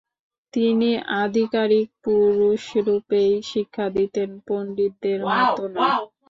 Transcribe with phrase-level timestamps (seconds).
[0.53, 0.89] তিনি
[1.21, 5.95] আধিকারিক পুরুষরূপেই শিক্ষা দিতেন, পণ্ডিতদের মত নয়।